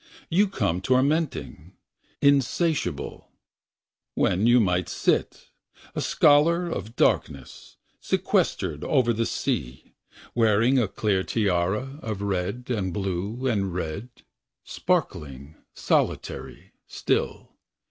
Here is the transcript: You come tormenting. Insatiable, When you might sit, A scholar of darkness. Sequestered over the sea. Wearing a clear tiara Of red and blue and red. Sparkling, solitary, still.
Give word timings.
You 0.31 0.47
come 0.47 0.81
tormenting. 0.81 1.73
Insatiable, 2.23 3.29
When 4.15 4.47
you 4.47 4.59
might 4.59 4.89
sit, 4.89 5.51
A 5.93 6.01
scholar 6.01 6.65
of 6.65 6.95
darkness. 6.95 7.77
Sequestered 7.99 8.83
over 8.83 9.13
the 9.13 9.27
sea. 9.27 9.93
Wearing 10.33 10.79
a 10.79 10.87
clear 10.87 11.21
tiara 11.23 11.99
Of 12.01 12.23
red 12.23 12.71
and 12.71 12.91
blue 12.91 13.45
and 13.45 13.75
red. 13.75 14.09
Sparkling, 14.63 15.57
solitary, 15.75 16.73
still. 16.87 17.51